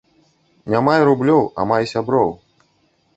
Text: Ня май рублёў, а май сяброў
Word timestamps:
Ня 0.73 0.79
май 0.87 1.01
рублёў, 1.09 1.43
а 1.59 1.65
май 1.73 1.87
сяброў 1.93 2.29